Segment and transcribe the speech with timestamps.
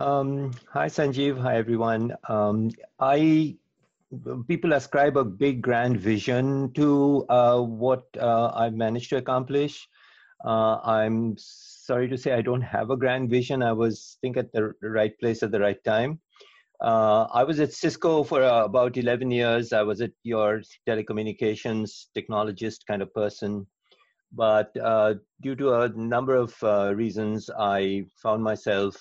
[0.00, 1.38] Um, hi, Sanjiv.
[1.42, 2.16] Hi, everyone.
[2.26, 3.58] Um, I
[4.48, 9.86] people ascribe a big grand vision to uh, what uh, I've managed to accomplish.
[10.42, 13.62] Uh, I'm sorry to say I don't have a grand vision.
[13.62, 16.18] I was think at the right place at the right time.
[16.80, 19.74] Uh, I was at Cisco for uh, about 11 years.
[19.74, 23.66] I was at your telecommunications technologist kind of person.
[24.32, 26.56] But uh, due to a number of
[26.96, 28.96] reasons, I found myself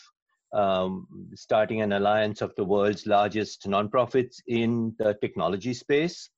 [0.54, 6.30] um, starting an alliance of the world's largest nonprofits in the technology space.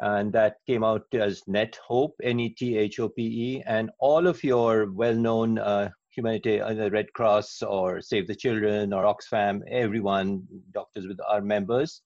[0.00, 3.62] And that came out as NetHope, N E T H O P E.
[3.66, 8.92] And all of your well known uh, humanity, the Red Cross or Save the Children
[8.92, 10.42] or Oxfam, everyone,
[10.72, 12.02] doctors with our members.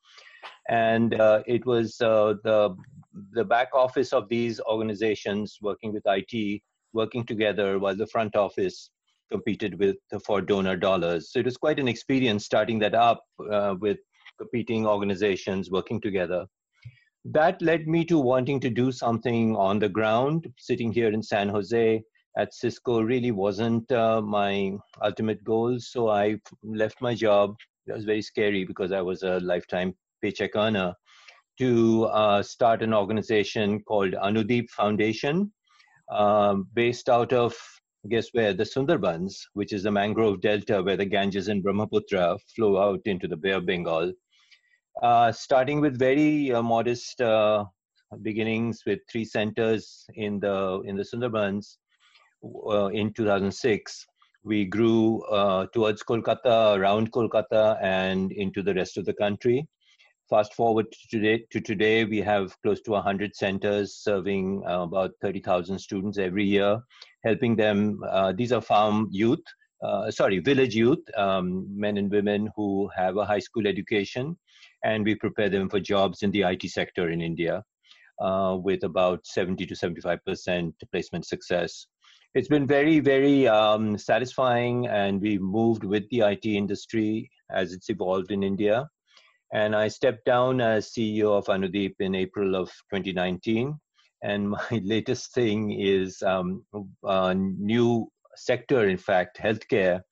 [0.68, 2.76] And uh, it was uh, the,
[3.32, 8.90] the back office of these organizations working with IT, working together while the front office
[9.30, 11.32] competed with for donor dollars.
[11.32, 13.98] So it was quite an experience starting that up uh, with
[14.38, 16.46] competing organizations working together.
[17.24, 20.46] That led me to wanting to do something on the ground.
[20.58, 22.02] Sitting here in San Jose
[22.38, 24.72] at Cisco really wasn't uh, my
[25.02, 25.78] ultimate goal.
[25.78, 27.54] So I left my job.
[27.86, 30.94] It was very scary because I was a lifetime paycheck earner
[31.58, 35.52] to uh, start an organization called Anudip Foundation,
[36.10, 37.54] um, based out of
[38.08, 38.54] guess where?
[38.54, 43.28] The Sundarbans, which is the mangrove delta where the Ganges and Brahmaputra flow out into
[43.28, 44.12] the Bay of Bengal.
[45.02, 47.64] Uh, starting with very uh, modest uh,
[48.22, 51.76] beginnings with three centers in the in the Sundarbans
[52.44, 54.06] uh, in 2006.
[54.42, 59.66] We grew uh, towards Kolkata, around Kolkata, and into the rest of the country.
[60.30, 65.10] Fast forward to today, to today we have close to 100 centers serving uh, about
[65.20, 66.80] 30,000 students every year,
[67.24, 68.00] helping them.
[68.08, 69.42] Uh, these are farm youth,
[69.82, 74.38] uh, sorry, village youth, um, men and women who have a high school education,
[74.84, 77.64] and we prepare them for jobs in the IT sector in India
[78.20, 81.88] uh, with about 70 to 75% placement success.
[82.36, 87.90] It's been very, very um, satisfying, and we've moved with the IT industry as it's
[87.90, 88.88] evolved in India
[89.52, 93.78] and I stepped down as CEO of Anudip in April of 2019.
[94.22, 96.64] And my latest thing is um,
[97.02, 100.02] a new sector, in fact, healthcare,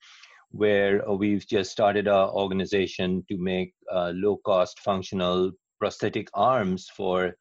[0.51, 7.35] where we've just started our organization to make uh, low cost functional prosthetic arms for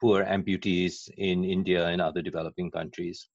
[0.00, 3.28] poor amputees in India and other developing countries.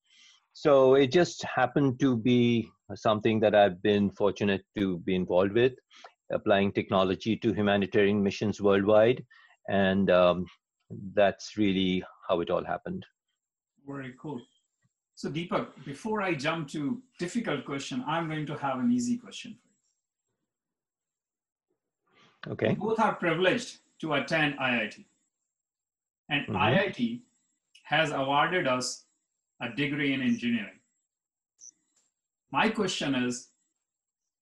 [0.54, 5.74] So it just happened to be something that I've been fortunate to be involved with
[6.32, 9.26] applying technology to humanitarian missions worldwide.
[9.68, 10.46] And um,
[11.14, 13.06] that's really how it all happened.
[13.88, 14.42] Very cool.
[15.16, 19.58] So Dipak, before I jump to difficult question, I'm going to have an easy question
[19.62, 19.68] for
[22.48, 22.54] you.
[22.54, 22.70] Okay.
[22.70, 25.04] We both are privileged to attend IIT.
[26.30, 26.56] And mm-hmm.
[26.56, 27.22] IIT
[27.84, 29.06] has awarded us
[29.62, 30.80] a degree in engineering.
[32.52, 33.50] My question is,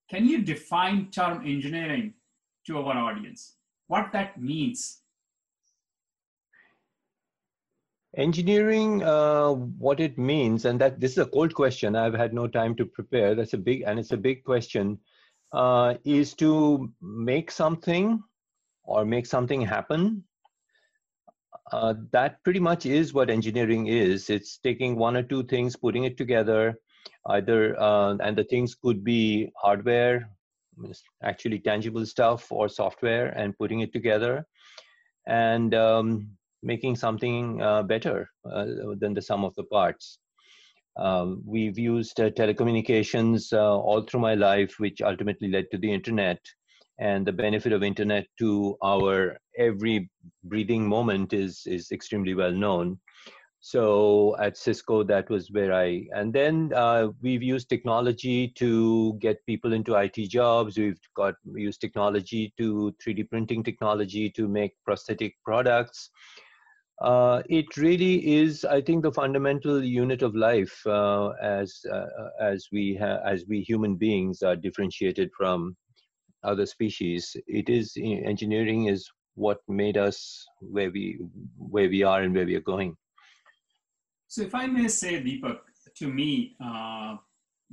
[0.09, 2.13] can you define term engineering
[2.65, 3.55] to our audience?
[3.87, 5.01] What that means?
[8.15, 11.95] Engineering, uh, what it means, and that this is a cold question.
[11.95, 13.35] I've had no time to prepare.
[13.35, 14.97] That's a big, and it's a big question.
[15.53, 18.21] Uh, is to make something
[18.83, 20.23] or make something happen.
[21.71, 24.29] Uh, that pretty much is what engineering is.
[24.29, 26.79] It's taking one or two things, putting it together,
[27.27, 30.29] either uh, and the things could be hardware
[31.23, 34.45] actually tangible stuff or software and putting it together
[35.27, 36.29] and um,
[36.63, 38.65] making something uh, better uh,
[38.99, 40.19] than the sum of the parts.
[40.97, 45.91] Um, we've used uh, telecommunications uh, all through my life which ultimately led to the
[45.91, 46.39] internet
[46.99, 50.09] and the benefit of internet to our every
[50.43, 52.99] breathing moment is is extremely well known
[53.67, 59.45] so at Cisco, that was where I, and then uh, we've used technology to get
[59.45, 60.77] people into IT jobs.
[60.77, 66.11] We've got we used technology to 3D printing technology to make prosthetic products.
[67.01, 72.69] Uh, it really is, I think, the fundamental unit of life uh, as uh, as
[72.71, 75.75] we as we human beings are differentiated from
[76.41, 77.35] other species.
[77.47, 81.19] It is engineering is what made us where we
[81.57, 82.95] where we are and where we are going.
[84.27, 85.59] So if I may say, Dipak,
[85.97, 87.15] to me, uh,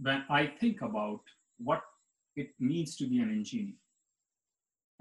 [0.01, 1.21] when I think about
[1.59, 1.83] what
[2.37, 3.75] it means to be an engineer,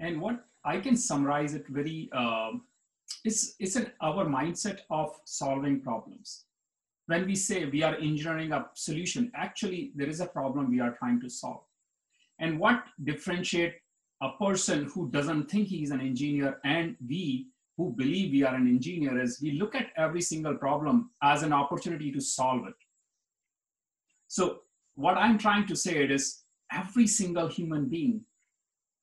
[0.00, 2.52] and what I can summarize it very, uh,
[3.24, 6.44] it's, it's an, our mindset of solving problems.
[7.06, 10.96] When we say we are engineering a solution, actually there is a problem we are
[10.98, 11.62] trying to solve.
[12.40, 13.74] And what differentiate
[14.22, 18.54] a person who doesn't think he is an engineer and we who believe we are
[18.54, 22.74] an engineer is we look at every single problem as an opportunity to solve it.
[24.28, 24.60] So
[24.94, 26.42] what I'm trying to say is
[26.72, 28.22] every single human being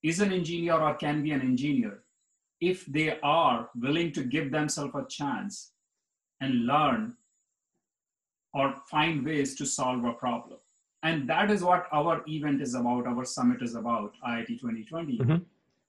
[0.04, 2.04] is an engineer or can be an engineer
[2.60, 5.72] if they are willing to give themselves a chance
[6.40, 7.16] and learn
[8.54, 10.60] or find ways to solve a problem.
[11.04, 15.18] And that is what our event is about, our summit is about, IIT 2020.
[15.18, 15.36] Mm-hmm.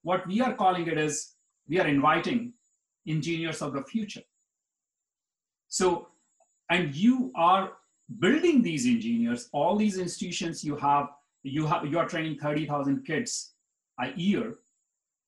[0.02, 1.34] What we are calling it is
[1.68, 2.54] we are inviting
[3.06, 4.22] engineers of the future.
[5.68, 6.08] So,
[6.70, 7.72] and you are
[8.18, 11.08] building these engineers, all these institutions you have,
[11.42, 13.54] you have you are training 30,000 kids
[14.00, 14.54] a year.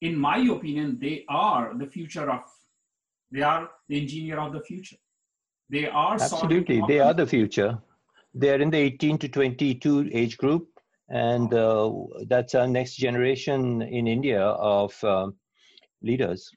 [0.01, 2.43] In my opinion, they are the future of
[3.31, 4.97] they are the engineer of the future.
[5.71, 7.79] They are absolutely they are the future.
[8.35, 10.69] They are in the 18 to 22 age group,
[11.09, 11.91] and uh,
[12.27, 15.29] that's our next generation in India of uh,
[16.03, 16.51] leaders.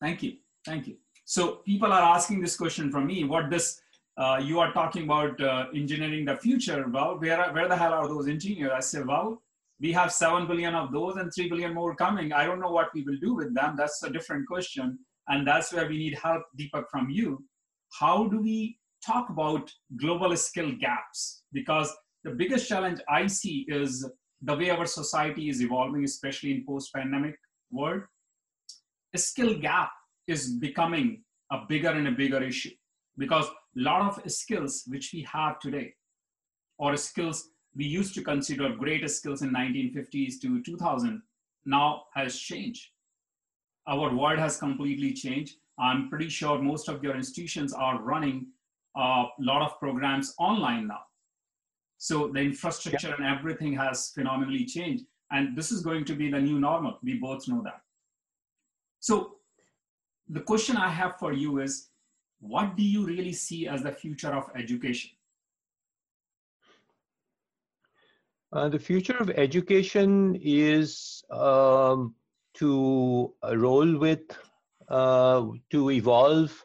[0.00, 0.96] Thank you, thank you.
[1.24, 3.80] So people are asking this question from me: What does
[4.16, 6.86] uh, you are talking about uh, engineering the future?
[6.88, 8.72] Well, where where the hell are those engineers?
[8.74, 9.42] I say, well,
[9.80, 12.32] we have 7 billion of those and 3 billion more coming.
[12.32, 13.76] I don't know what we will do with them.
[13.76, 14.98] That's a different question.
[15.28, 17.42] And that's where we need help, Dipak, from you.
[17.98, 21.44] How do we talk about global skill gaps?
[21.52, 21.94] Because
[22.24, 24.06] the biggest challenge I see is
[24.42, 27.36] the way our society is evolving, especially in post-pandemic
[27.70, 28.02] world.
[29.14, 29.90] A skill gap
[30.26, 32.70] is becoming a bigger and a bigger issue
[33.18, 35.94] because a lot of skills which we have today
[36.78, 41.22] or skills we used to consider greatest skills in 1950s to 2000
[41.66, 42.88] now has changed.
[43.86, 45.56] Our world has completely changed.
[45.78, 48.48] I'm pretty sure most of your institutions are running
[48.96, 51.00] a lot of programs online now.
[51.98, 53.14] So the infrastructure yeah.
[53.18, 55.04] and everything has phenomenally changed.
[55.30, 56.98] And this is going to be the new normal.
[57.02, 57.80] We both know that.
[59.00, 59.36] So
[60.28, 61.88] the question I have for you is,
[62.38, 65.10] what do you really see as the future of education?
[68.52, 72.14] Uh, the future of education is um,
[72.54, 74.22] to roll with,
[74.88, 76.64] uh, to evolve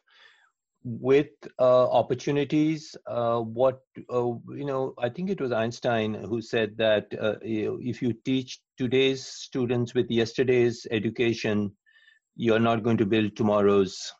[0.84, 1.30] with
[1.60, 2.96] uh, opportunities.
[3.08, 3.82] Uh, what,
[4.14, 8.60] uh, you know, I think it was Einstein who said that uh, if you teach
[8.78, 11.72] today's students with yesterday's education,
[12.36, 14.14] you're not going to build tomorrow's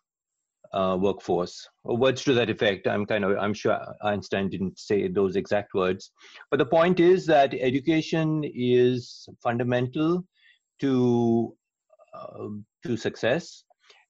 [0.74, 1.68] uh, workforce.
[1.84, 2.88] Or words to that effect.
[2.88, 6.12] I'm kind of i'm sure einstein didn't say those exact words.
[6.52, 10.26] But the point is that education is fundamental
[10.82, 11.56] to
[12.14, 12.48] uh,
[12.86, 13.64] to success.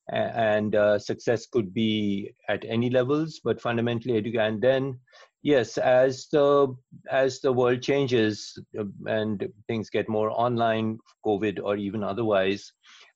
[0.09, 4.99] And uh, success could be at any levels but fundamentally edu- and then
[5.41, 6.75] yes as the
[7.09, 12.71] as the world changes uh, and things get more online covid or even otherwise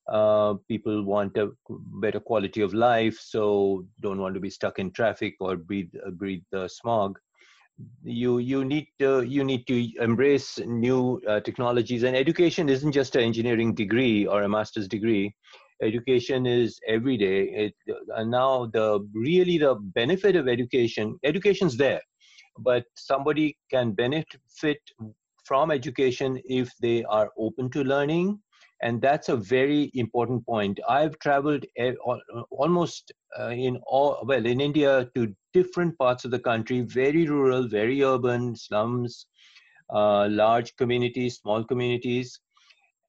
[0.09, 1.51] uh, people want a
[2.01, 6.11] better quality of life, so don't want to be stuck in traffic or breathe uh,
[6.11, 7.19] breathe the smog.
[8.03, 13.15] You you need to you need to embrace new uh, technologies, and education isn't just
[13.15, 15.33] an engineering degree or a master's degree.
[15.81, 17.43] Education is every day.
[17.43, 17.73] It,
[18.17, 22.01] and now the really the benefit of education, education's there,
[22.57, 24.79] but somebody can benefit
[25.45, 28.39] from education if they are open to learning
[28.81, 30.79] and that's a very important point.
[30.87, 31.65] I've traveled
[32.49, 37.67] almost uh, in all well in india to different parts of the country very rural
[37.67, 39.27] very urban slums
[39.93, 42.39] uh, large communities small communities.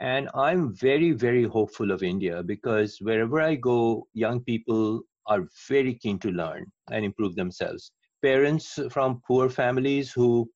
[0.00, 5.94] And i'm very very hopeful of india because wherever i go young people are very
[5.94, 7.92] keen to learn and improve themselves.
[8.22, 10.48] Parents from poor families who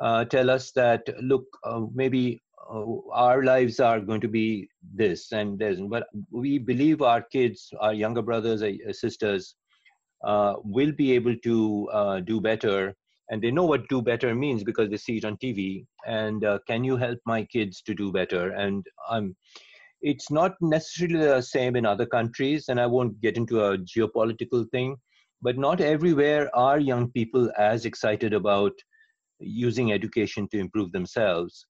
[0.00, 2.42] uh, tell us that look uh, maybe
[3.12, 5.80] our lives are going to be this and this.
[5.80, 9.54] But we believe our kids our younger brothers or uh, sisters
[10.24, 12.94] uh, will be able to uh, do better.
[13.30, 16.58] And they know what do better means because they see it on tv and uh,
[16.66, 18.50] can you help my kids to do better?
[18.50, 19.34] And um,
[20.02, 24.68] it's not necessarily the same in other countries and i won't get into a geopolitical
[24.70, 24.96] thing
[25.40, 28.72] but not everywhere are young people as excited about
[29.38, 31.66] using education to improve themselves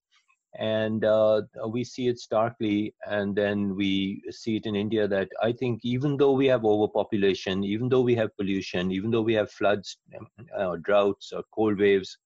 [0.58, 5.50] and uh, we see it starkly and then we see it in india that i
[5.50, 9.50] think even though we have overpopulation even though we have pollution even though we have
[9.50, 10.26] floods um,
[10.58, 12.18] uh, droughts or cold waves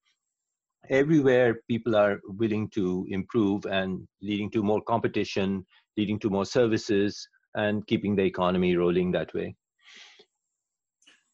[0.91, 5.65] everywhere people are willing to improve and leading to more competition
[5.97, 9.57] leading to more services and keeping the economy rolling that way.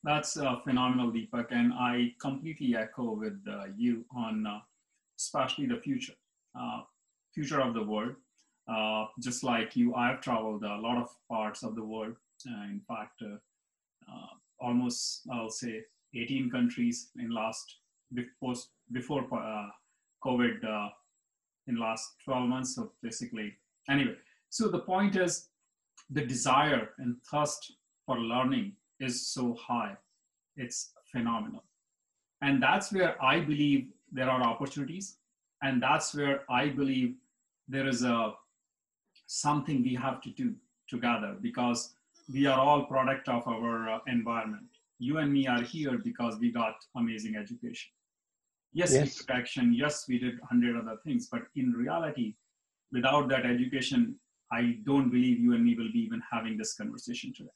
[0.05, 4.59] That's uh, phenomenal dipak and i completely echo with uh, you on uh,
[5.17, 6.15] especially the future
[7.35, 8.15] future of the world.
[8.69, 12.15] Uh, just like you, I've traveled a lot of parts of the world.
[12.49, 13.35] Uh, in fact, uh,
[14.09, 14.27] uh,
[14.61, 15.83] almost I'll say
[16.15, 17.79] 18 countries in last
[18.15, 18.55] before
[18.93, 19.25] before
[20.25, 20.91] COVID
[21.69, 22.75] in last 12 months.
[22.75, 23.55] So basically,
[23.89, 24.17] anyway.
[24.51, 25.49] So the point is,
[26.11, 27.73] the desire and thirst
[28.07, 29.97] for learning is so high.
[30.57, 31.65] It's phenomenal.
[32.43, 35.17] And that's where I believe there are opportunities.
[35.63, 37.15] And that's where I believe
[37.69, 38.35] there is a
[39.27, 40.55] something we have to do
[40.89, 41.95] together because
[42.33, 44.67] we are all product of our uh, environment.
[44.99, 47.91] You and me are here because we got amazing education.
[48.73, 49.05] Yes, yes.
[49.05, 49.75] we took action.
[49.75, 51.29] Yes, we did hundred other things.
[51.31, 52.35] But in reality,
[52.93, 54.17] without that education,
[54.51, 57.51] I don't believe you and me will be even having this conversation today.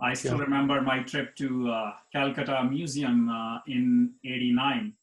[0.00, 0.44] I still yeah.
[0.44, 4.94] remember my trip to uh, Calcutta Museum uh, in 89.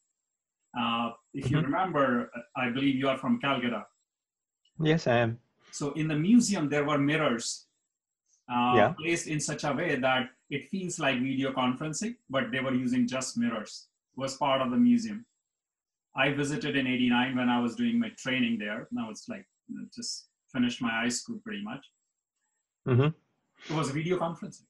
[0.78, 1.56] Uh, if mm-hmm.
[1.56, 3.86] you remember, I believe you are from Calcutta.
[4.80, 5.38] Yes, I am.
[5.72, 7.66] So in the museum, there were mirrors
[8.50, 8.94] uh, yeah.
[8.98, 13.06] placed in such a way that it feels like video conferencing, but they were using
[13.06, 13.88] just mirrors.
[14.16, 15.26] It was part of the museum.
[16.16, 18.88] I visited in 89 when I was doing my training there.
[18.90, 19.44] Now it's like
[19.94, 21.84] just finished my high school pretty much.
[22.88, 23.72] Mm-hmm.
[23.72, 24.66] It was video conferencing.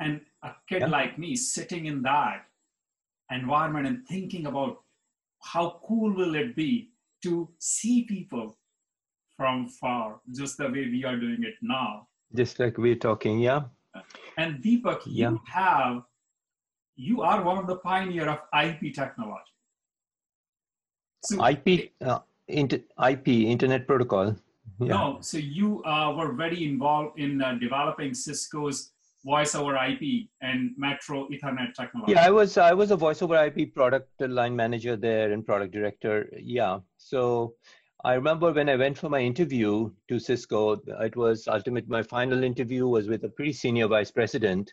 [0.00, 0.86] And a kid yeah.
[0.86, 2.46] like me sitting in that
[3.30, 4.83] environment and thinking about
[5.44, 6.90] how cool will it be
[7.22, 8.56] to see people
[9.36, 12.06] from far, just the way we are doing it now.
[12.34, 13.62] Just like we're talking, yeah.
[14.38, 15.30] And Dipak, yeah.
[15.30, 16.02] you have,
[16.96, 19.52] you are one of the pioneer of IP technology.
[21.24, 24.36] So, IP, uh, inter, IP, Internet Protocol.
[24.80, 24.88] Yeah.
[24.88, 28.90] No, so you uh, were very involved in uh, developing Cisco's
[29.24, 32.12] voice over IP and Metro Ethernet technology.
[32.12, 35.72] Yeah, I was I was a voice over IP product line manager there and product
[35.72, 36.28] director.
[36.38, 37.54] Yeah, so
[38.04, 41.88] I remember when I went for my interview to Cisco, it was ultimate.
[41.88, 44.72] My final interview was with a pretty senior vice president,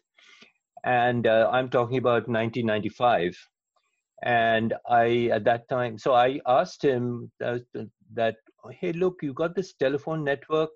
[0.83, 3.37] and uh, I'm talking about 1995.
[4.23, 7.63] And I at that time, so I asked him that,
[8.13, 8.35] that
[8.79, 10.69] hey, look, you got this telephone network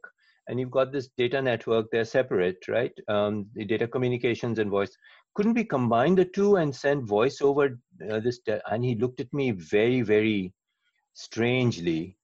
[0.48, 1.88] and you've got this data network.
[1.92, 2.94] They're separate, right?
[3.08, 4.96] Um, the data communications and voice.
[5.36, 8.40] Couldn't we combine the two and send voice over uh, this?
[8.70, 10.54] and he looked at me very, very
[11.14, 12.18] strangely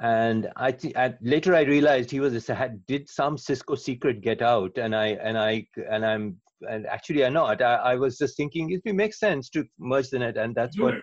[0.00, 4.76] and I think later I realized he was a did some Cisco secret get out,
[4.76, 6.36] and I and I and I'm
[6.68, 7.62] and actually I'm not.
[7.62, 10.94] I, I was just thinking it makes sense to merge the net, and that's what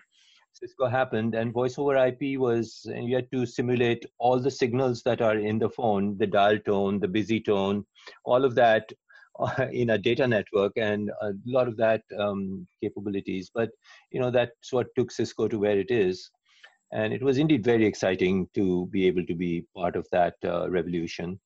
[0.54, 1.34] Cisco happened.
[1.34, 5.58] And voice over IP was you had to simulate all the signals that are in
[5.58, 7.84] the phone, the dial tone, the busy tone,
[8.24, 8.90] all of that
[9.38, 13.50] uh, in a data network, and a lot of that um, capabilities.
[13.54, 13.70] But
[14.10, 16.30] you know that's what took Cisco to where it is
[16.94, 20.70] and it was indeed very exciting to be able to be part of that uh,
[20.70, 21.38] revolution.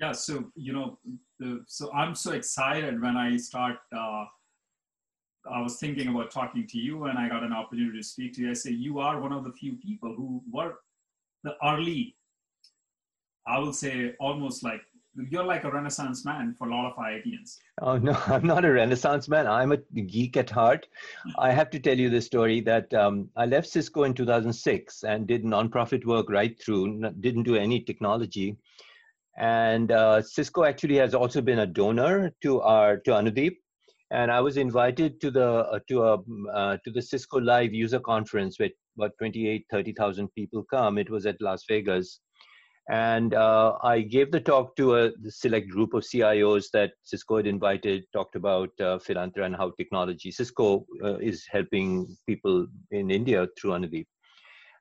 [0.00, 0.98] Yeah, so you know,
[1.38, 3.76] the, so I'm so excited when I start.
[3.96, 4.24] Uh,
[5.50, 8.42] I was thinking about talking to you, and I got an opportunity to speak to
[8.42, 8.50] you.
[8.50, 10.74] I say you are one of the few people who were
[11.42, 12.16] the early.
[13.46, 14.82] I will say almost like
[15.30, 17.58] you're like a renaissance man for a lot of IITians.
[17.80, 19.46] Oh no, I'm not a renaissance man.
[19.46, 20.86] I'm a geek at heart.
[21.38, 25.26] I have to tell you the story that um, I left Cisco in 2006 and
[25.26, 27.10] did nonprofit work right through.
[27.20, 28.56] Didn't do any technology,
[29.36, 33.56] and uh, Cisco actually has also been a donor to our to Anudip.
[34.12, 36.14] And I was invited to the uh, to a
[36.52, 40.98] uh, to the Cisco Live user conference where about 28, 30,000 people come.
[40.98, 42.20] It was at Las Vegas
[42.90, 47.46] and uh, I gave the talk to a select group of CIOs that Cisco had
[47.46, 53.46] invited, talked about uh, Philanthra and how technology, Cisco uh, is helping people in India
[53.58, 54.06] through Anudip.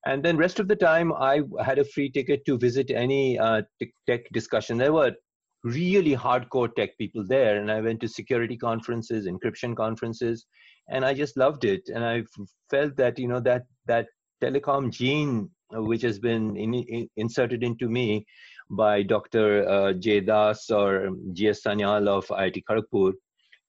[0.07, 3.61] And then rest of the time, I had a free ticket to visit any uh,
[4.07, 4.79] tech discussion.
[4.79, 5.13] There were
[5.63, 10.45] really hardcore tech people there, and I went to security conferences, encryption conferences,
[10.89, 11.81] and I just loved it.
[11.93, 12.23] And I
[12.69, 14.07] felt that you know that that
[14.41, 18.25] telecom gene which has been in, in, inserted into me
[18.69, 19.67] by Dr.
[19.67, 21.61] Uh, Jay Das or G.S.
[21.63, 23.13] Sanyal of IIT Kharagpur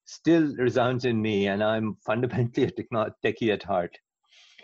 [0.04, 3.96] still resounds in me, and I'm fundamentally a techno- techie at heart.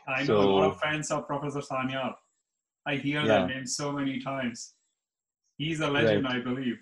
[0.06, 2.14] I so, know a lot of fans of Professor Sanyal.
[2.86, 3.26] I hear yeah.
[3.26, 4.74] that name so many times.
[5.58, 6.36] He's a legend, right.
[6.36, 6.78] I believe.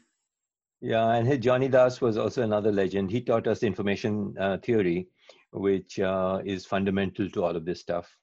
[0.80, 3.10] Yeah, and Johnny Das was also another legend.
[3.10, 5.08] He taught us information uh, theory,
[5.52, 8.14] which uh, is fundamental to all of this stuff.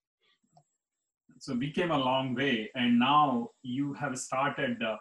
[1.39, 4.97] So we came a long way and now you have started uh,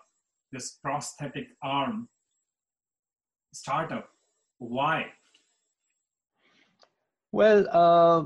[0.51, 2.09] this prosthetic arm
[3.53, 4.09] startup.
[4.59, 5.07] Why?
[7.31, 8.25] Well uh,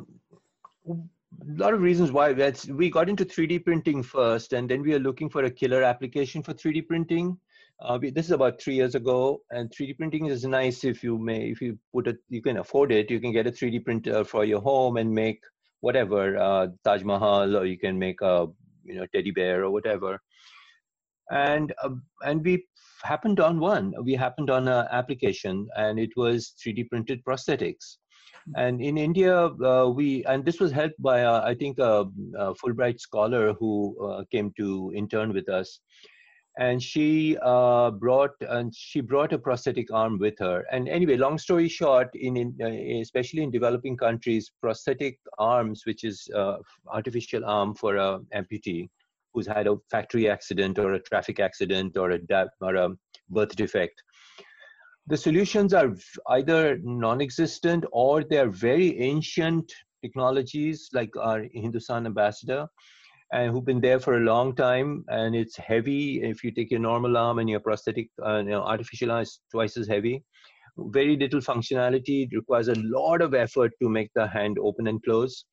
[0.88, 2.32] a lot of reasons why.
[2.32, 5.82] That's we got into 3d printing first and then we are looking for a killer
[5.82, 7.38] application for 3d printing
[7.80, 11.18] uh, we, this is about three years ago and 3d printing is nice if you
[11.18, 13.10] may if you put it you can afford it.
[13.10, 15.40] You can get a 3d printer for your home and make
[15.80, 18.46] whatever uh, taj mahal or you can make a
[18.84, 20.18] you know teddy bear or whatever.
[21.30, 21.90] And uh,
[22.22, 22.64] and we
[23.02, 27.98] happened on one we happened on an application and it was 3d printed prosthetics.
[28.54, 32.06] And in India, uh, we and this was helped by uh, I think a,
[32.38, 35.80] a, Fulbright scholar who uh, came to intern with us,
[36.58, 40.64] and she uh, brought and she brought a prosthetic arm with her.
[40.72, 46.04] And anyway, long story short, in, in uh, especially in developing countries, prosthetic arms, which
[46.04, 46.56] is uh,
[46.88, 48.88] artificial arm for a amputee
[49.34, 52.20] who's had a factory accident or a traffic accident or a
[52.62, 52.88] or a
[53.28, 54.02] birth defect
[55.06, 55.94] the solutions are
[56.30, 59.72] either non-existent or they're very ancient
[60.02, 62.66] technologies like our Hindustan ambassador
[63.32, 66.22] and who've been there for a long time and it's heavy.
[66.22, 69.40] If you take your normal arm and your prosthetic uh, you know, artificial arm is
[69.50, 70.22] twice as heavy.
[70.78, 72.24] Very little functionality.
[72.24, 75.44] It requires a lot of effort to make the hand open and close.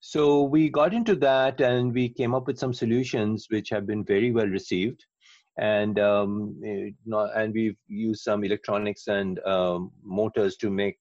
[0.00, 4.04] So we got into that and we came up with some solutions which have been
[4.04, 5.04] very well received
[5.58, 10.96] and um, and we've used some electronics and um, motors to make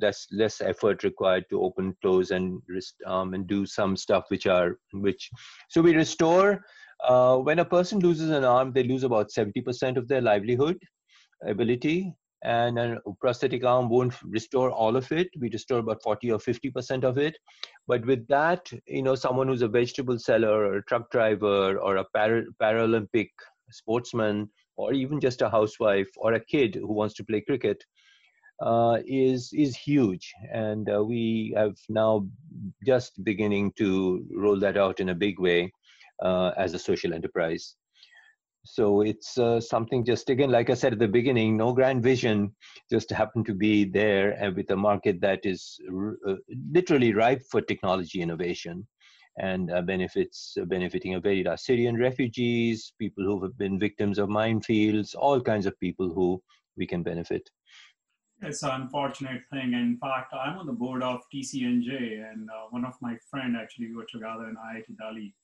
[0.00, 2.60] less less effort required to open, close, and
[3.06, 5.30] um, and do some stuff which are which.
[5.68, 6.64] So we restore.
[7.04, 10.78] Uh, when a person loses an arm, they lose about seventy percent of their livelihood
[11.44, 15.28] ability, and a prosthetic arm won't restore all of it.
[15.38, 17.36] We restore about 40 or 50% of it.
[17.86, 21.96] But with that, you know, someone who's a vegetable seller or a truck driver or
[21.96, 23.30] a para- Paralympic
[23.72, 27.82] sportsman or even just a housewife or a kid who wants to play cricket
[28.62, 32.26] uh, is is huge, and uh, we have now
[32.86, 35.72] just beginning to roll that out in a big way
[36.22, 37.74] uh, as a social enterprise.
[38.64, 42.54] So it's uh, something just again, like I said at the beginning, no grand vision,
[42.88, 45.80] just happened to be there and with a market that is
[46.28, 46.34] uh,
[46.70, 48.86] literally ripe for technology innovation
[49.38, 54.18] and uh, benefits uh, benefiting a very large Syrian refugees, people who have been victims
[54.18, 56.42] of minefields, all kinds of people who
[56.76, 57.48] we can benefit.
[58.42, 59.72] It's an unfortunate thing.
[59.72, 63.94] In fact, I'm on the board of TCNJ, and uh, one of my friend actually
[63.94, 65.34] worked together in IIT Delhi.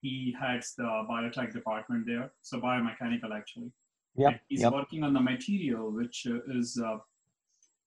[0.00, 3.70] He heads the biotech department there, so biomechanical actually.
[4.16, 4.38] Yeah.
[4.48, 4.72] He's yep.
[4.72, 6.96] working on the material, which uh, is uh,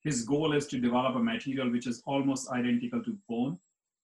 [0.03, 3.57] his goal is to develop a material which is almost identical to bone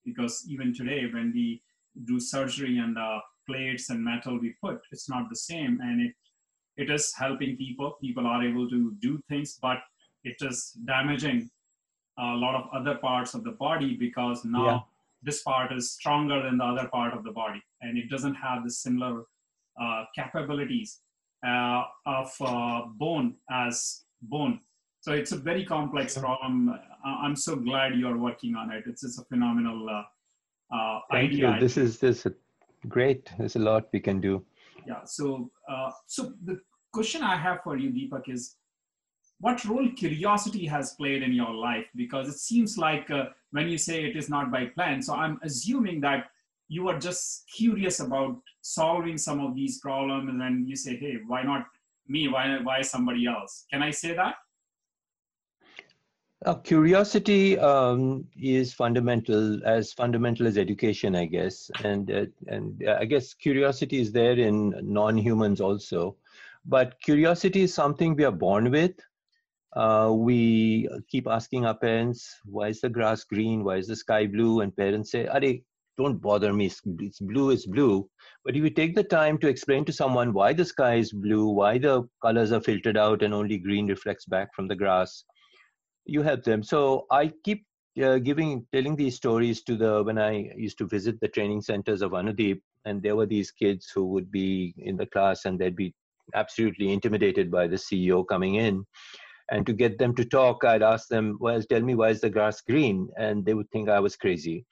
[0.05, 1.62] because even today when we
[2.05, 5.79] do surgery and the plates and metal we put it's not the same.
[5.81, 6.13] And it
[6.77, 7.97] it is helping people.
[8.01, 9.79] People are able to do things but
[10.23, 11.49] it is damaging
[12.17, 14.79] a lot of other parts of the body because now yeah.
[15.23, 17.62] this part is stronger than the other part of the body.
[17.81, 19.23] And it doesn't have the similar
[19.81, 20.99] uh, capabilities
[21.45, 24.59] uh, of uh, bone as bone
[25.01, 26.77] so it's a very complex problem.
[27.05, 28.83] I'm so glad you're working on it.
[28.85, 31.53] It's, it's a phenomenal uh, uh, Thank idea.
[31.53, 31.59] You.
[31.59, 32.33] This is this is
[32.88, 33.29] great.
[33.38, 34.45] There's a lot we can do.
[34.85, 35.03] Yeah.
[35.05, 36.59] So uh, so the
[36.91, 38.55] question I have for you, Dipak, is
[39.39, 41.85] what role curiosity has played in your life?
[41.95, 45.39] Because it seems like uh, when you say it is not by plan, so I'm
[45.43, 46.25] assuming that
[46.67, 51.19] you are just curious about solving some of these problems, and then you say, "Hey,
[51.25, 51.65] why not
[52.05, 52.27] me?
[52.27, 54.35] Why why somebody else?" Can I say that?
[56.45, 62.97] Uh, curiosity um, is fundamental, as fundamental as education, I guess, and uh, and uh,
[62.97, 66.15] I guess curiosity is there in non-humans also,
[66.65, 68.93] but curiosity is something we are born with.
[69.75, 73.65] Uh, we keep asking our parents, "Why is the grass green?
[73.65, 75.41] Why is the sky blue?" And parents say, "Are
[75.97, 76.71] don't bother me.
[76.99, 77.49] It's blue.
[77.49, 78.10] It's blue."
[78.45, 81.49] But if you take the time to explain to someone why the sky is blue,
[81.49, 85.25] why the colors are filtered out and only green reflects back from the grass
[86.10, 86.63] you help them.
[86.63, 87.65] So I keep
[88.02, 92.02] uh, giving, telling these stories to the when I used to visit the training centers
[92.02, 95.76] of Anudip, and there were these kids who would be in the class and they'd
[95.76, 95.93] be
[96.36, 98.86] absolutely intimidated by the CEO coming in.
[99.52, 102.30] And to get them to talk, I'd ask them, "Well, tell me why is the
[102.30, 104.65] grass green?" And they would think I was crazy.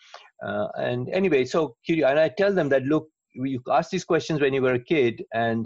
[0.45, 3.10] Uh, and anyway, so and I tell them that look,
[3.45, 5.65] you asked these questions when you were a kid and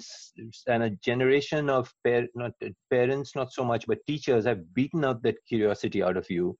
[0.67, 2.51] and a generation of par- not
[2.89, 6.57] parents not so much but teachers have beaten out that curiosity out of you.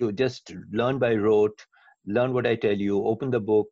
[0.00, 1.58] To just learn by rote
[2.06, 3.66] learn what i tell you open the book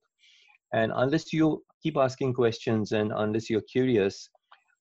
[0.73, 4.29] and unless you keep asking questions and unless you're curious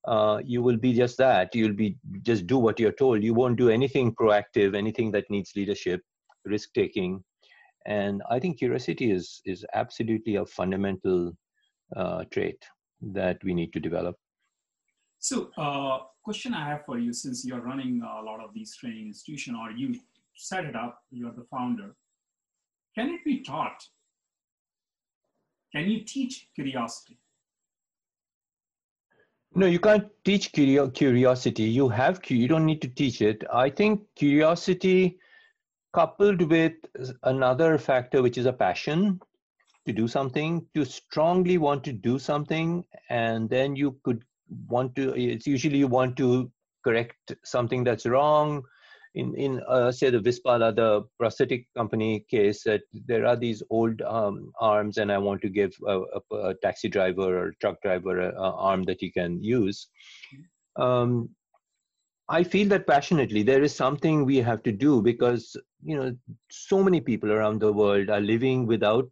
[0.07, 1.55] uh, you will be just that.
[1.55, 3.23] You'll be just do what you're told.
[3.23, 6.01] You won't do anything proactive anything that needs leadership
[6.45, 7.23] risk taking
[7.85, 11.33] and i think curiosity is is absolutely a fundamental
[11.95, 12.63] uh, trait
[13.01, 14.15] that we need to develop
[15.19, 19.07] so uh, question i have for you since you're running a lot of these training
[19.07, 19.95] institution or you
[20.35, 21.95] set it up you're the founder
[22.95, 23.79] can it be taught
[25.73, 27.17] can you teach curiosity
[29.55, 31.63] no, you can't teach curiosity.
[31.63, 33.43] You have you don't need to teach it.
[33.53, 35.19] I think curiosity
[35.93, 36.73] coupled with
[37.21, 39.21] another factor which is a passion
[39.85, 44.23] to do something, to strongly want to do something and then you could
[44.67, 46.51] want to it's usually you want to
[46.83, 48.63] correct something that's wrong
[49.15, 54.01] in in uh, say the Vispala, the prosthetic company case, that there are these old
[54.01, 58.19] um, arms, and I want to give a, a, a taxi driver or truck driver
[58.19, 59.87] an arm that he can use.
[60.75, 61.29] Um,
[62.29, 63.43] I feel that passionately.
[63.43, 66.15] There is something we have to do because you know
[66.49, 69.09] so many people around the world are living without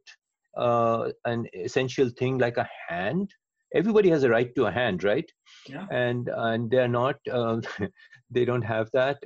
[0.57, 3.29] uh, an essential thing like a hand.
[3.73, 5.29] Everybody has a right to a hand, right?
[5.67, 5.85] Yeah.
[5.91, 7.15] And and they're not.
[7.31, 7.61] Uh,
[8.31, 9.17] they don't have that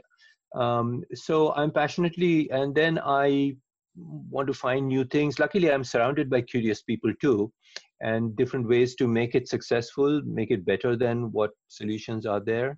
[0.55, 3.55] um, so i'm passionately and then i
[4.29, 7.51] want to find new things luckily i'm surrounded by curious people too
[8.01, 12.77] and different ways to make it successful make it better than what solutions are there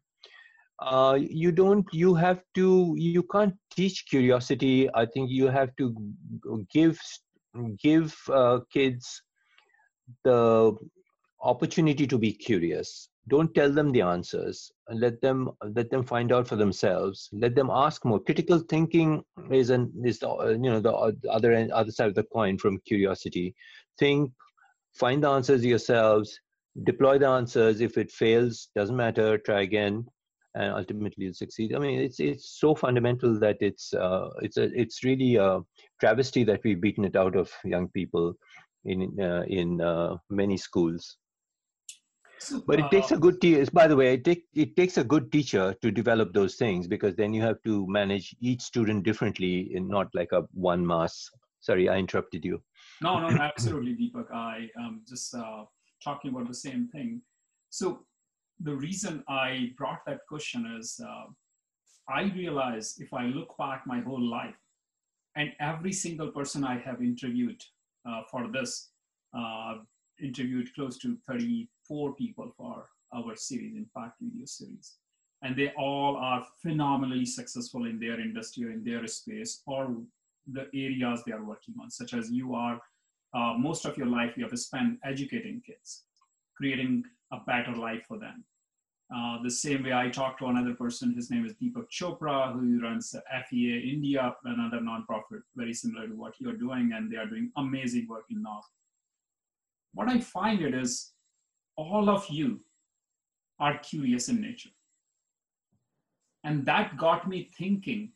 [0.80, 5.96] uh, you don't you have to you can't teach curiosity i think you have to
[6.72, 7.00] give
[7.82, 9.22] give uh, kids
[10.24, 10.76] the
[11.42, 13.10] opportunity to be curious.
[13.30, 14.72] Don't tell them the answers.
[14.90, 17.30] Let them let them find out for themselves.
[17.34, 18.20] Let them ask more.
[18.22, 20.94] Critical thinking is an is the you know the
[21.30, 23.54] other end, other side of the coin from curiosity.
[24.00, 24.32] Think
[24.94, 26.40] find the answers yourselves.
[26.84, 27.82] Deploy the answers.
[27.82, 29.38] If it fails doesn't matter.
[29.38, 30.06] Try again
[30.58, 31.76] and ultimately you'll succeed.
[31.76, 35.60] I mean it's it's so fundamental that it's uh, it's a it's really a
[36.00, 38.34] travesty that we've beaten it out of young people
[38.86, 41.18] in uh, in uh, many schools
[42.66, 43.66] but it takes a good teacher.
[43.74, 47.16] By the way, it, take, it takes a good teacher to develop those things because
[47.16, 51.30] then you have to manage each student differently, and not like a one mass.
[51.62, 52.62] Sorry, I interrupted you.
[53.02, 54.32] No, no, absolutely, Dipak.
[54.34, 55.66] I am just uh,
[56.04, 57.22] talking about the same thing.
[57.70, 58.06] So
[58.60, 61.26] the reason I brought that question is uh,
[62.10, 64.56] I realize if I look back my whole life,
[65.38, 67.64] and every single person I have interviewed
[68.10, 68.90] uh, for this,
[69.38, 69.76] uh,
[70.22, 74.96] interviewed close to 34 people for our series, Impact Video series.
[75.44, 79.96] And they all are phenomenally successful in their industry or in their space or
[80.52, 82.82] the areas they are working on, such as you are,
[83.36, 86.06] uh, most of your life you have spent educating kids,
[86.56, 88.44] creating a better life for them.
[89.16, 92.82] Uh, the same way I talked to another person, his name is Deepak Chopra, who
[92.82, 93.16] runs
[93.50, 98.06] FEA India, another nonprofit very similar to what you're doing, and they are doing amazing
[98.10, 98.66] work in North
[99.98, 101.14] what I find it is
[101.76, 102.60] all of you
[103.60, 104.70] are curious in nature.
[106.44, 108.12] And that got me thinking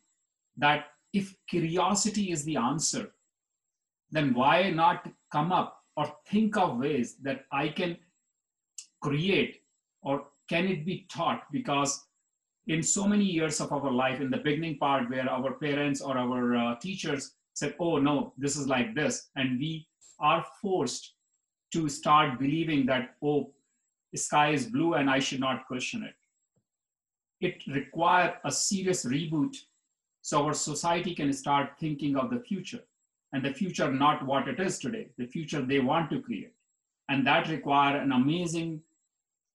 [0.56, 3.10] that if curiosity is the answer,
[4.12, 7.96] then why not come up or think of ways that I can
[9.00, 9.62] create
[10.02, 11.44] or can it be taught?
[11.52, 12.06] Because
[12.66, 16.16] in so many years of our life, in the beginning part where our parents or
[16.16, 19.86] our uh, teachers said, oh no, this is like this, and we
[20.20, 21.14] are forced
[21.72, 23.52] to start believing that, oh,
[24.12, 26.14] the sky is blue and I should not question it.
[27.40, 29.56] It requires a serious reboot
[30.20, 32.80] so our society can start thinking of the future
[33.32, 36.52] and the future not what it is today, the future they want to create.
[37.08, 38.82] And that require an amazing,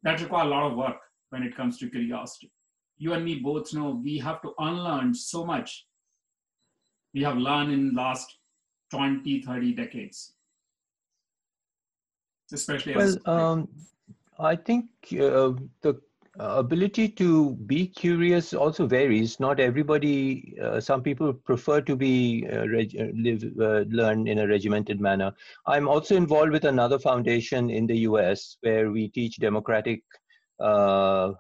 [0.04, 0.98] that require a lot of work
[1.30, 2.52] when it comes to curiosity.
[2.98, 5.86] You and me both know we have to unlearn so much
[7.14, 8.38] we have learned in last
[8.92, 10.34] 20, 30 decades
[12.54, 13.68] especially well um,
[14.40, 16.00] i think uh, the
[16.40, 19.40] ability to be curious also varies.
[19.40, 24.48] Not everybody uh, some people prefer to be uh, uh live uh, learn in a
[24.48, 25.32] regimented manner.
[25.66, 30.04] I'm also involved with another foundation in the us where we teach democratic
[30.62, 31.32] uh,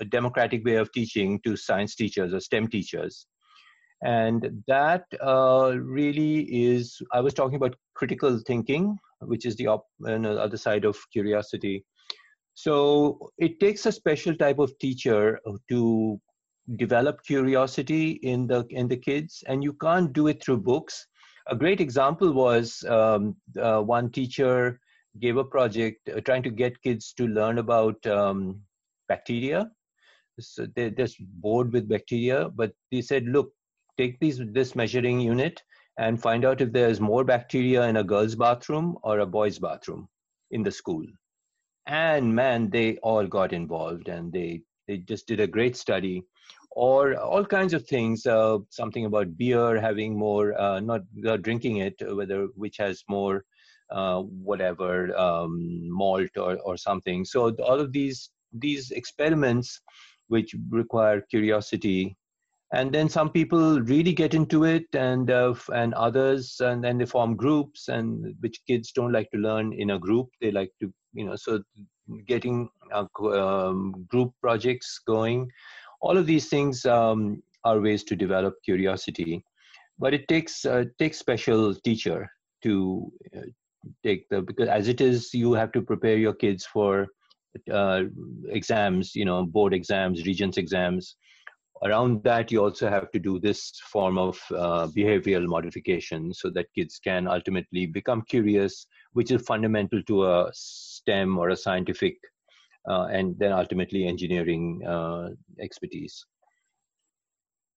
[0.00, 3.26] a democratic way of teaching to science teachers or stem teachers.
[4.04, 9.86] And that uh, really is i was talking about critical thinking which is the op-
[10.06, 11.84] other side of curiosity.
[12.54, 16.20] So it takes a special type of teacher to
[16.76, 21.06] develop curiosity in the in the kids, and you can't do it through books.
[21.48, 24.78] A great example was um, uh, one teacher
[25.18, 28.60] gave a project uh, trying to get kids to learn about um,
[29.08, 29.70] bacteria.
[30.40, 33.52] So they're just bored with bacteria, but they said, look,
[33.98, 35.62] take these this measuring unit
[35.98, 40.08] and find out if there's more bacteria in a girl's bathroom or a boy's bathroom
[40.50, 41.04] in the school.
[41.86, 46.22] And man, they all got involved and they, they just did a great study.
[46.74, 51.78] Or all kinds of things, uh, something about beer having more, uh, not uh, drinking
[51.78, 53.44] it, whether which has more
[53.90, 57.26] uh, whatever um, malt or, or something.
[57.26, 59.80] So all of these these experiments,
[60.28, 62.16] which require curiosity,
[62.72, 67.04] and then some people really get into it, and uh, and others, and then they
[67.04, 70.28] form groups, and which kids don't like to learn in a group.
[70.40, 71.62] They like to, you know, so
[72.26, 75.50] getting uh, um, group projects going.
[76.00, 79.44] All of these things um, are ways to develop curiosity,
[79.98, 82.28] but it takes uh, takes special teacher
[82.62, 83.40] to uh,
[84.02, 87.06] take the because as it is you have to prepare your kids for
[87.72, 88.02] uh,
[88.48, 91.16] exams you know board exams regents exams
[91.84, 96.72] around that you also have to do this form of uh, behavioral modification so that
[96.74, 102.16] kids can ultimately become curious which is fundamental to a stem or a scientific
[102.88, 105.28] uh, and then ultimately engineering uh,
[105.60, 106.24] expertise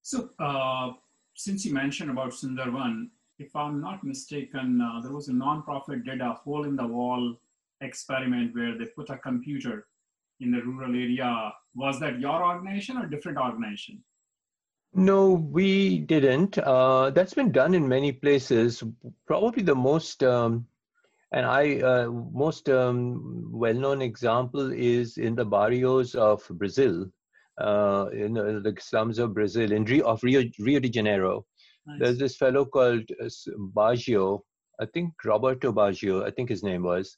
[0.01, 0.91] so uh,
[1.36, 6.21] since you mentioned about sundarban if I'm not mistaken, uh, there was a nonprofit did
[6.21, 7.36] a hole in the wall
[7.81, 9.88] experiment where they put a computer
[10.39, 11.53] in the rural area.
[11.75, 14.03] Was that your organization or different organization?
[14.93, 16.57] No, we didn't.
[16.57, 18.81] Uh, that's been done in many places.
[19.27, 20.65] Probably the most um,
[21.35, 27.07] and I uh, most um, well-known example is in the barrios of Brazil,
[27.59, 31.45] uh, in the slums of Brazil, in Rio, of Rio, Rio de Janeiro.
[31.85, 31.99] Nice.
[31.99, 33.29] There's this fellow called uh,
[33.75, 34.39] Baggio,
[34.79, 37.17] I think Roberto Baggio, I think his name was.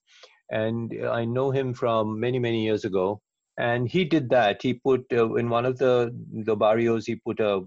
[0.50, 3.22] And I know him from many, many years ago.
[3.58, 4.62] And he did that.
[4.62, 6.16] He put uh, in one of the,
[6.46, 7.62] the barrios, he put a,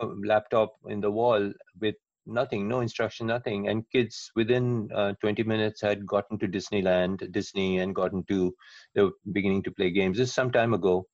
[0.00, 1.94] a laptop in the wall with
[2.26, 3.68] nothing, no instruction, nothing.
[3.68, 8.54] And kids within uh, 20 minutes had gotten to Disneyland, Disney, and gotten to,
[8.94, 10.16] they were beginning to play games.
[10.16, 11.06] This is some time ago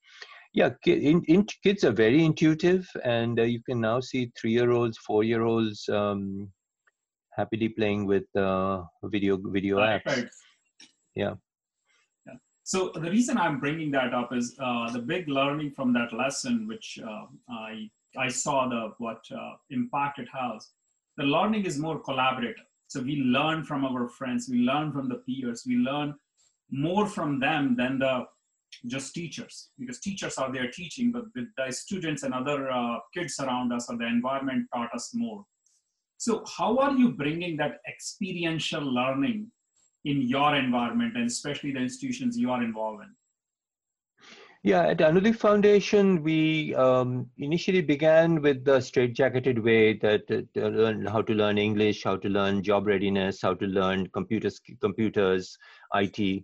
[0.57, 4.71] yeah in, in, kids are very intuitive and uh, you can now see three year
[4.73, 6.51] olds four year olds um,
[7.37, 10.31] happily playing with uh, video video apps
[11.15, 11.35] yeah yeah
[12.73, 16.67] so the reason i'm bringing that up is uh, the big learning from that lesson
[16.71, 17.27] which uh,
[17.67, 17.89] i
[18.25, 20.73] i saw the what uh, impact it has
[21.17, 22.69] the learning is more collaborative.
[22.89, 26.15] So we learn from our friends we learn from the peers we learn
[26.71, 28.27] more from them than the
[28.87, 33.39] just teachers because teachers are there teaching but the, the students and other uh, kids
[33.41, 35.45] around us or the environment taught us more.
[36.19, 39.51] So how are you bringing that experiential learning
[40.07, 43.11] in your environment and especially the institutions you are involved in
[44.67, 51.07] yeah, at Anudip Foundation, we um, initially began with the straitjacketed way that uh, learn
[51.07, 55.57] how to learn English, how to learn job readiness, how to learn computers, computers,
[55.95, 56.43] IT.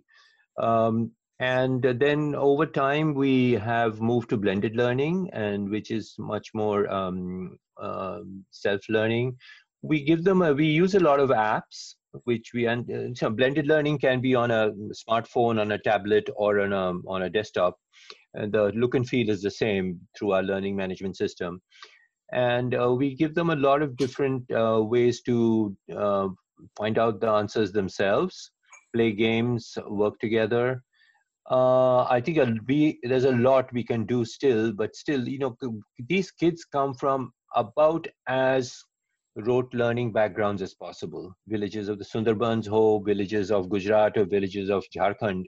[0.57, 6.51] Um, and then over time, we have moved to blended learning, and which is much
[6.53, 8.19] more um, uh,
[8.51, 9.35] self-learning.
[9.81, 11.95] We give them a, we use a lot of apps,
[12.25, 16.29] which we and uh, so blended learning can be on a smartphone, on a tablet,
[16.35, 17.77] or on a on a desktop.
[18.33, 21.61] And the look and feel is the same through our learning management system.
[22.31, 26.29] And uh, we give them a lot of different uh, ways to uh,
[26.77, 28.51] find out the answers themselves,
[28.93, 30.81] play games, work together,
[31.49, 35.57] uh, I think we, there's a lot we can do still, but still, you know,
[36.07, 38.75] these kids come from about as
[39.35, 41.33] rote learning backgrounds as possible.
[41.47, 45.45] Villages of the Sundarbans Ho, villages of Gujarat or villages of Jharkhand.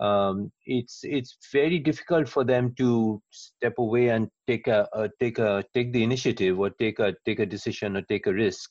[0.00, 5.38] Um, it's it's very difficult for them to step away and take a, a, take
[5.38, 8.70] a take the initiative or take a take a decision or take a risk.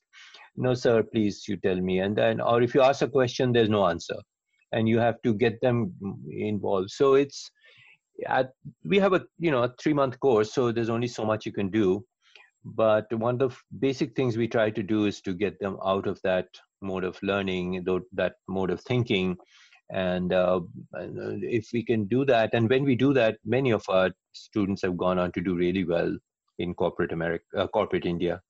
[0.55, 1.99] No, sir, please you tell me.
[1.99, 4.15] And then, or if you ask a question, there's no answer
[4.71, 5.93] and you have to get them
[6.29, 7.49] involved so it's
[8.27, 8.49] at,
[8.83, 11.51] we have a you know a three month course so there's only so much you
[11.51, 12.03] can do
[12.75, 16.07] but one of the basic things we try to do is to get them out
[16.07, 16.47] of that
[16.81, 19.35] mode of learning that mode of thinking
[19.89, 20.59] and uh,
[20.93, 24.97] if we can do that and when we do that many of our students have
[24.97, 26.15] gone on to do really well
[26.59, 28.41] in corporate america uh, corporate india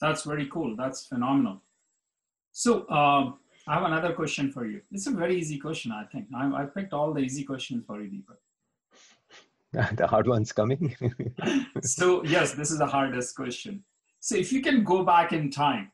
[0.00, 1.62] that's very cool that's phenomenal
[2.52, 3.32] so uh,
[3.68, 4.80] I have another question for you.
[4.92, 6.28] It's a very easy question, I think.
[6.34, 8.38] I, I picked all the easy questions for you, Dipak.
[9.96, 10.94] the hard one's coming.
[11.82, 13.84] so, yes, this is the hardest question.
[14.20, 15.92] So, if you can go back in time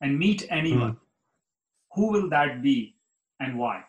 [0.00, 0.98] and meet anyone, mm.
[1.92, 2.96] who will that be
[3.40, 3.82] and why?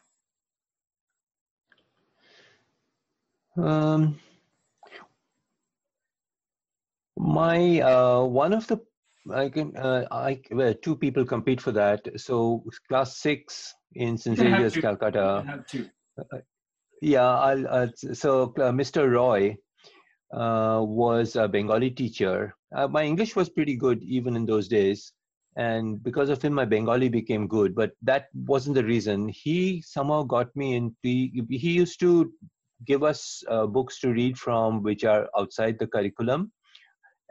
[3.57, 4.19] Um,
[7.17, 8.81] my uh, one of the
[9.31, 9.75] I can.
[9.77, 12.07] Uh, I well, two people compete for that.
[12.19, 15.63] So class six in St Xavier's, Calcutta.
[17.03, 19.11] Yeah, uh, so uh, Mr.
[19.11, 19.57] Roy
[20.31, 22.55] uh, was a Bengali teacher.
[22.73, 25.11] Uh, my English was pretty good even in those days,
[25.57, 27.75] and because of him, my Bengali became good.
[27.75, 29.27] But that wasn't the reason.
[29.27, 30.95] He somehow got me into.
[31.03, 32.31] He used to
[32.87, 36.53] give us uh, books to read from, which are outside the curriculum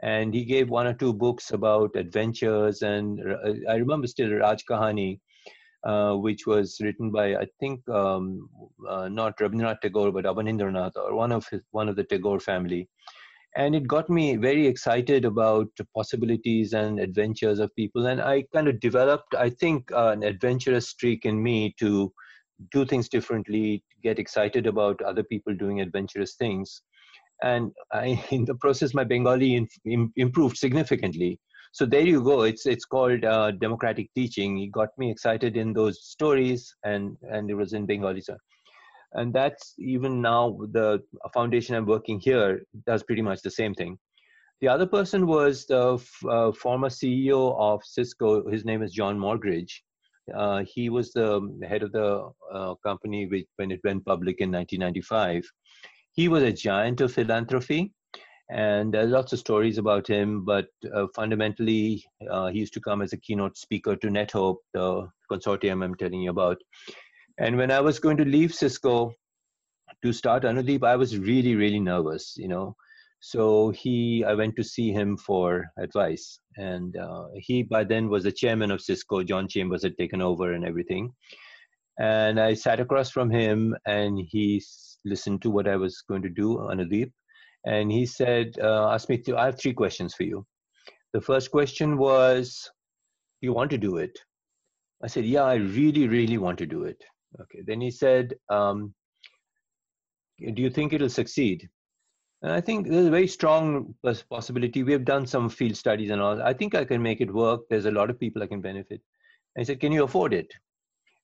[0.03, 4.65] and he gave one or two books about adventures and uh, i remember still Raj
[4.65, 5.21] Kahini
[5.83, 8.49] uh, which was written by I think um,
[8.87, 12.87] uh, not Rabindranath Tagore but Abanindranath or one of his, one of the Tagore family,
[13.55, 18.67] and it got me very excited about possibilities and adventures of people, and I kind
[18.67, 22.13] of developed I think uh, an adventurous streak in me to
[22.71, 26.81] do things differently, get excited about other people doing adventurous things,
[27.41, 31.39] and I, in the process my Bengali in, in, improved significantly
[31.73, 32.43] so there you go.
[32.43, 34.59] It's it's called uh, democratic teaching.
[34.59, 38.37] It got me excited in those stories and and it was in bengali sir.
[39.13, 41.01] And that's even now the
[41.33, 43.97] foundation i'm working here does pretty much the same thing.
[44.61, 48.49] The other person was the uh, former ceo of cisco.
[48.49, 49.73] His name is john morgridge
[50.33, 54.51] uh, he was the head of the uh, company which, when it went public in
[54.51, 55.43] 1995
[56.13, 57.91] he was a giant of philanthropy
[58.49, 63.01] and there's lots of stories about him but uh, fundamentally uh, he used to come
[63.01, 66.57] as a keynote speaker to nethope the consortium i'm telling you about.
[67.37, 69.13] And when i was going to leave cisco
[70.03, 72.75] to start Anudip i was really really nervous you know.
[73.21, 76.39] So he i went to see him for advice.
[76.57, 79.23] And uh, he by then was the chairman of cisco.
[79.23, 81.13] John chambers had taken over and everything.
[81.97, 84.61] And i sat across from him and he
[85.05, 87.11] listened to what i was going to do Anudip
[87.65, 90.45] and he said, uh, to, I have three questions for you.
[91.13, 92.69] The first question was,
[93.41, 94.17] do you want to do it?
[95.03, 97.03] I said, yeah, I really, really want to do it.
[97.41, 97.61] Okay.
[97.65, 98.93] Then he said, um,
[100.39, 101.69] do you think it'll succeed?
[102.41, 103.95] And I think there's a very strong
[104.29, 104.83] possibility.
[104.83, 106.41] We have done some field studies and all.
[106.41, 107.61] I think I can make it work.
[107.69, 109.01] There's a lot of people I can benefit.
[109.55, 110.51] And he said, can you afford it?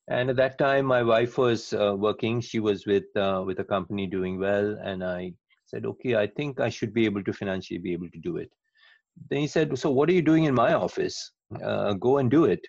[0.09, 2.41] And at that time, my wife was uh, working.
[2.41, 5.33] She was with uh, with a company doing well, and I
[5.69, 8.49] said, okay, I think I should be able to financially be able to do it.
[9.29, 11.31] Then he said, so what are you doing in my office?
[11.63, 12.61] Uh, go and do it.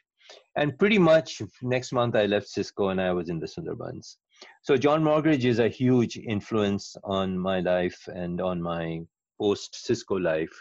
[0.56, 4.16] And pretty much next month I left Cisco and I was in the Sundarbans.
[4.62, 9.00] So John Morgridge is a huge influence on my life and on my
[9.40, 10.52] post Cisco life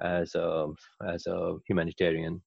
[0.00, 0.68] as a
[1.06, 2.42] as a humanitarian.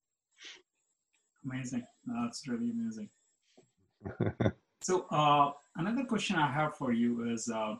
[1.44, 1.84] Amazing.
[2.06, 3.08] That's really amazing.
[4.82, 7.76] so uh, another question I have for you is uh,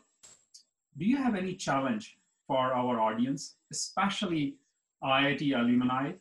[0.98, 4.56] do you have any challenge for our audience, especially
[5.02, 6.12] IIT alumni,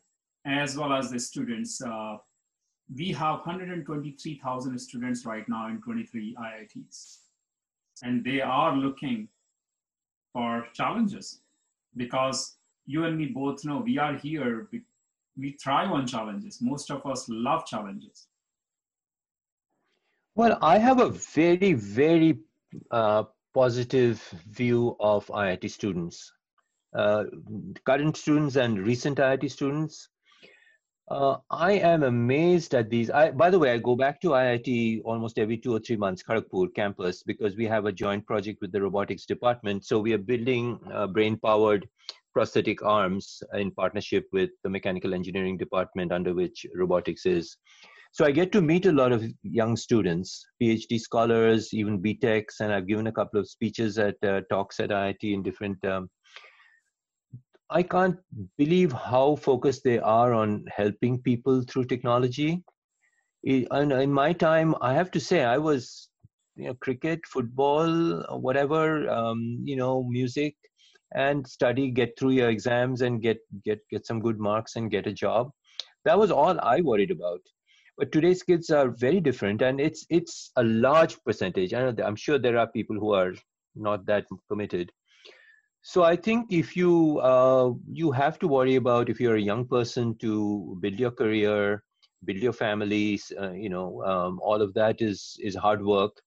[0.46, 1.82] as well as the students?
[1.82, 2.18] Uh,
[2.96, 7.18] we have 123,000 students right now in 23 IITs,
[8.04, 9.28] and they are looking
[10.32, 11.42] for challenges
[11.96, 14.82] because you and me both know we are here, we,
[15.38, 16.60] we thrive on challenges.
[16.62, 18.28] Most of us love challenges.
[20.36, 22.38] Well, I have a very, very
[22.92, 23.24] uh,
[23.58, 26.32] positive view of IIT students.
[26.96, 27.24] Uh,
[27.88, 30.10] current students and recent IIT students,
[31.10, 33.10] uh, I am amazed at these.
[33.10, 36.22] I, by the way, I go back to IIT almost every two or three months,
[36.22, 39.86] Kharagpur campus, because we have a joint project with the robotics department.
[39.86, 41.90] So we are building uh, brain-powered
[42.34, 47.58] prosthetic arms in partnership with the mechanical engineering department under which robotics is.
[48.18, 52.74] So I get to meet a lot of young students, PhD scholars, even BTechs, and
[52.74, 55.86] I've given a couple of speeches at uh, talks at IIT in different.
[55.86, 56.10] Um,
[57.70, 58.18] I can't
[58.58, 62.64] believe how focused they are on helping people through technology.
[63.44, 66.10] In my time, I have to say, I was,
[66.56, 70.56] you know, cricket, football, whatever, um, you know, music,
[71.14, 75.06] and study, get through your exams, and get get get some good marks and get
[75.06, 75.52] a job.
[76.04, 77.42] That was all I worried about
[77.98, 81.74] but today's kids are very different and it's it's a large percentage.
[81.74, 83.34] I know i'm sure there are people who are
[83.76, 84.92] not that committed.
[85.82, 89.66] So i think if you uh, you have to worry about if you're a young
[89.66, 91.84] person to build your career
[92.26, 96.22] build your families uh, you know um, all of that is is hard work.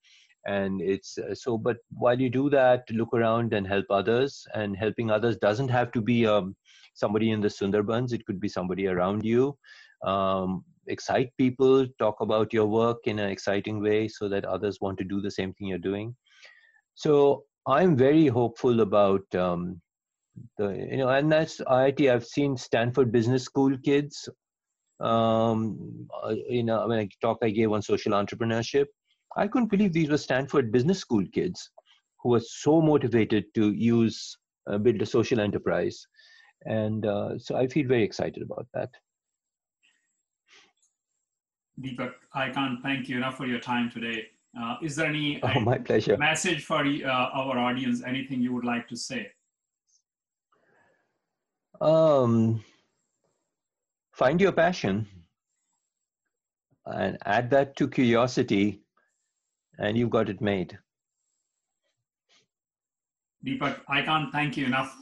[0.47, 4.77] And it's uh, so but while you do that look around and help others and
[4.77, 6.57] helping others doesn't have to be um,
[7.01, 9.57] somebody in the sundarbans it could be somebody around you.
[10.05, 14.99] Um, excite people, talk about your work in an exciting way so that others want
[14.99, 16.17] to do the same thing you're doing.
[16.95, 19.81] So I'm very hopeful about um,
[20.59, 24.29] the you know and that's iit i've seen stanford business school kids
[25.01, 28.87] um uh, you know when i talk i gave on social entrepreneurship.
[29.37, 31.71] I couldn't believe these were stanford business school kids
[32.23, 34.37] who were so motivated to use
[34.69, 36.07] uh, build a social enterprise
[36.67, 38.91] and uh, so i feel very excited about that.
[41.81, 44.27] Dipak i can't thank you enough for your time today.
[44.59, 46.17] Uh, is there any oh, my pleasure.
[46.17, 48.03] message for uh, our audience?
[48.05, 49.31] Anything you would like to say?
[51.81, 52.63] Um,
[54.13, 55.07] find your passion
[56.87, 58.83] and add that to curiosity,
[59.79, 60.79] and you've got it made.
[63.47, 64.95] Dipak, I can't thank you enough